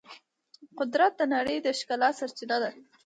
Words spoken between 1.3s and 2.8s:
نړۍ د ښکلا سرچینه ده.